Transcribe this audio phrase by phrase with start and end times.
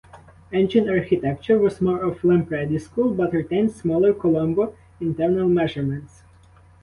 [0.51, 6.23] Engine architecture was more of "Lampredi" school but retained smaller "Colombo" internal measurements.